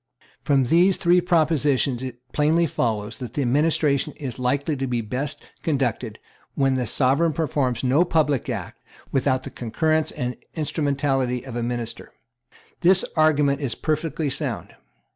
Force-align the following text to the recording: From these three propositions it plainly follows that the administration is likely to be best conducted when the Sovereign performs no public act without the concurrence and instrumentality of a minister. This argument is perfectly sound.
From 0.41 0.63
these 0.63 0.97
three 0.97 1.21
propositions 1.21 2.01
it 2.01 2.21
plainly 2.33 2.65
follows 2.65 3.19
that 3.19 3.35
the 3.35 3.43
administration 3.43 4.13
is 4.13 4.39
likely 4.39 4.75
to 4.77 4.87
be 4.87 5.01
best 5.01 5.43
conducted 5.61 6.17
when 6.55 6.73
the 6.73 6.87
Sovereign 6.87 7.33
performs 7.33 7.83
no 7.83 8.03
public 8.03 8.49
act 8.49 8.81
without 9.11 9.43
the 9.43 9.51
concurrence 9.51 10.09
and 10.09 10.37
instrumentality 10.55 11.45
of 11.45 11.55
a 11.55 11.61
minister. 11.61 12.13
This 12.79 13.05
argument 13.15 13.61
is 13.61 13.75
perfectly 13.75 14.31
sound. 14.31 14.73